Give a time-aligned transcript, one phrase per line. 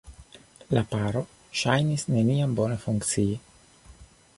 [0.75, 1.21] La paro
[1.63, 3.33] ŝajnis neniam bone funkcii.